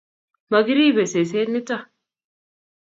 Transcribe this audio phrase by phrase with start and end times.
[0.53, 1.83] Makiribe seset nitok